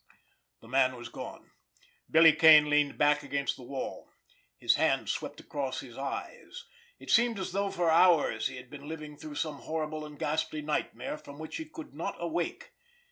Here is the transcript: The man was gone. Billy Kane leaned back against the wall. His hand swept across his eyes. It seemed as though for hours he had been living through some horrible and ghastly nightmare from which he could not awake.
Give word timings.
The 0.61 0.67
man 0.67 0.95
was 0.95 1.09
gone. 1.09 1.51
Billy 2.09 2.33
Kane 2.33 2.71
leaned 2.71 2.97
back 2.97 3.21
against 3.21 3.55
the 3.55 3.61
wall. 3.61 4.09
His 4.57 4.73
hand 4.73 5.09
swept 5.09 5.39
across 5.39 5.81
his 5.81 5.95
eyes. 5.95 6.63
It 6.97 7.11
seemed 7.11 7.37
as 7.37 7.51
though 7.51 7.69
for 7.69 7.91
hours 7.91 8.47
he 8.47 8.55
had 8.55 8.71
been 8.71 8.87
living 8.87 9.15
through 9.15 9.35
some 9.35 9.59
horrible 9.59 10.03
and 10.03 10.17
ghastly 10.17 10.63
nightmare 10.63 11.19
from 11.19 11.37
which 11.37 11.57
he 11.57 11.65
could 11.65 11.93
not 11.93 12.15
awake. 12.17 12.71